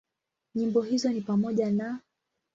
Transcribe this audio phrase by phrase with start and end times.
[0.55, 1.99] Nyimbo hizo ni pamoja na;